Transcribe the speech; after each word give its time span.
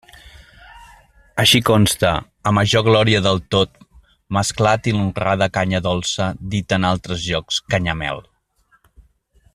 Així 1.43 1.59
consta, 1.67 2.13
a 2.51 2.53
major 2.59 2.85
glòria 2.87 3.21
del 3.27 3.37
tot 3.57 3.77
mesclat 4.39 4.91
i 4.93 4.97
l'honrada 4.97 5.51
canya 5.59 5.83
dolça, 5.91 6.31
dita 6.57 6.81
en 6.83 6.89
altres 6.93 7.29
llocs 7.31 7.61
canyamel. 7.75 8.29